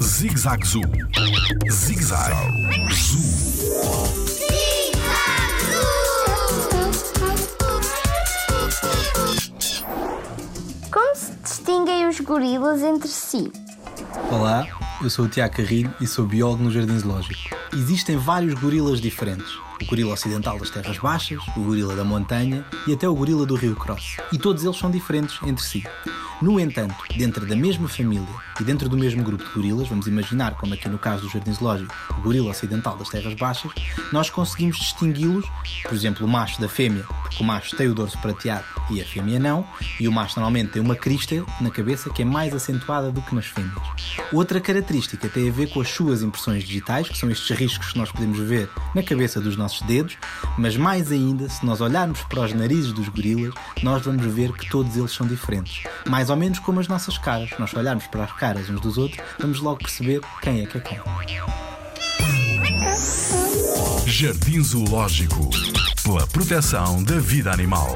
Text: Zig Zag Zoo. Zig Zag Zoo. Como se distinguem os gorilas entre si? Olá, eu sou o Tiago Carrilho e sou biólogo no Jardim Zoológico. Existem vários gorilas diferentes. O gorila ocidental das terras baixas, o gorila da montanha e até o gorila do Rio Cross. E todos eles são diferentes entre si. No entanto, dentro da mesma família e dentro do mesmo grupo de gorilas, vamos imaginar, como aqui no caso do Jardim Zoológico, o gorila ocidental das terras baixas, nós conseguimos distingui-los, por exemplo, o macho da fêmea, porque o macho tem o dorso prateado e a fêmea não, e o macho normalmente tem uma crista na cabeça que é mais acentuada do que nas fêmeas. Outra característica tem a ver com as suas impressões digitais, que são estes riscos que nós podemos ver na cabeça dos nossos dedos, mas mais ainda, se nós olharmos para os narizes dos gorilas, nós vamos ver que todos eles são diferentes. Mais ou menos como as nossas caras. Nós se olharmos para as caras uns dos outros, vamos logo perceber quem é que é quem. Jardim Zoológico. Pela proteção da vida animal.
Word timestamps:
Zig 0.00 0.38
Zag 0.38 0.64
Zoo. 0.64 0.82
Zig 1.68 2.00
Zag 2.00 2.32
Zoo. 2.92 3.20
Como 10.92 11.16
se 11.16 11.32
distinguem 11.42 12.06
os 12.06 12.20
gorilas 12.20 12.82
entre 12.82 13.08
si? 13.08 13.50
Olá, 14.30 14.64
eu 15.02 15.10
sou 15.10 15.24
o 15.24 15.28
Tiago 15.28 15.56
Carrilho 15.56 15.92
e 16.00 16.06
sou 16.06 16.24
biólogo 16.24 16.62
no 16.62 16.70
Jardim 16.70 16.96
Zoológico. 16.96 17.56
Existem 17.72 18.16
vários 18.16 18.54
gorilas 18.54 19.00
diferentes. 19.00 19.52
O 19.82 19.86
gorila 19.86 20.12
ocidental 20.12 20.56
das 20.56 20.70
terras 20.70 20.98
baixas, 20.98 21.42
o 21.56 21.60
gorila 21.62 21.96
da 21.96 22.04
montanha 22.04 22.64
e 22.86 22.92
até 22.92 23.08
o 23.08 23.14
gorila 23.14 23.44
do 23.44 23.56
Rio 23.56 23.74
Cross. 23.74 24.18
E 24.32 24.38
todos 24.38 24.62
eles 24.62 24.76
são 24.76 24.88
diferentes 24.88 25.36
entre 25.42 25.64
si. 25.64 25.84
No 26.44 26.60
entanto, 26.60 26.94
dentro 27.16 27.46
da 27.46 27.56
mesma 27.56 27.88
família 27.88 28.28
e 28.60 28.64
dentro 28.64 28.86
do 28.86 28.98
mesmo 28.98 29.22
grupo 29.22 29.42
de 29.42 29.50
gorilas, 29.50 29.88
vamos 29.88 30.06
imaginar, 30.06 30.56
como 30.56 30.74
aqui 30.74 30.86
no 30.90 30.98
caso 30.98 31.22
do 31.22 31.30
Jardim 31.30 31.54
Zoológico, 31.54 31.94
o 32.18 32.20
gorila 32.20 32.50
ocidental 32.50 32.98
das 32.98 33.08
terras 33.08 33.32
baixas, 33.32 33.72
nós 34.12 34.28
conseguimos 34.28 34.76
distingui-los, 34.76 35.46
por 35.82 35.94
exemplo, 35.94 36.26
o 36.26 36.28
macho 36.28 36.60
da 36.60 36.68
fêmea, 36.68 37.02
porque 37.22 37.42
o 37.42 37.46
macho 37.46 37.74
tem 37.74 37.88
o 37.88 37.94
dorso 37.94 38.18
prateado 38.18 38.62
e 38.90 39.00
a 39.00 39.06
fêmea 39.06 39.40
não, 39.40 39.66
e 39.98 40.06
o 40.06 40.12
macho 40.12 40.38
normalmente 40.38 40.72
tem 40.72 40.82
uma 40.82 40.94
crista 40.94 41.34
na 41.62 41.70
cabeça 41.70 42.10
que 42.10 42.20
é 42.20 42.26
mais 42.26 42.52
acentuada 42.52 43.10
do 43.10 43.22
que 43.22 43.34
nas 43.34 43.46
fêmeas. 43.46 43.72
Outra 44.30 44.60
característica 44.60 45.26
tem 45.30 45.48
a 45.48 45.52
ver 45.52 45.70
com 45.70 45.80
as 45.80 45.88
suas 45.88 46.20
impressões 46.22 46.62
digitais, 46.62 47.08
que 47.08 47.16
são 47.16 47.30
estes 47.30 47.56
riscos 47.56 47.92
que 47.92 47.98
nós 47.98 48.12
podemos 48.12 48.38
ver 48.38 48.68
na 48.94 49.02
cabeça 49.02 49.40
dos 49.40 49.56
nossos 49.56 49.80
dedos, 49.86 50.18
mas 50.58 50.76
mais 50.76 51.10
ainda, 51.10 51.48
se 51.48 51.64
nós 51.64 51.80
olharmos 51.80 52.20
para 52.24 52.42
os 52.42 52.52
narizes 52.52 52.92
dos 52.92 53.08
gorilas, 53.08 53.54
nós 53.82 54.02
vamos 54.02 54.26
ver 54.26 54.52
que 54.52 54.68
todos 54.68 54.94
eles 54.94 55.12
são 55.12 55.26
diferentes. 55.26 55.84
Mais 56.06 56.33
ou 56.34 56.38
menos 56.38 56.58
como 56.58 56.80
as 56.80 56.88
nossas 56.88 57.16
caras. 57.16 57.50
Nós 57.58 57.70
se 57.70 57.78
olharmos 57.78 58.06
para 58.08 58.24
as 58.24 58.32
caras 58.32 58.68
uns 58.68 58.80
dos 58.80 58.98
outros, 58.98 59.24
vamos 59.38 59.60
logo 59.60 59.78
perceber 59.78 60.20
quem 60.42 60.62
é 60.62 60.66
que 60.66 60.78
é 60.78 60.80
quem. 60.80 61.00
Jardim 64.06 64.62
Zoológico. 64.62 65.48
Pela 66.02 66.26
proteção 66.26 67.02
da 67.04 67.18
vida 67.18 67.52
animal. 67.52 67.94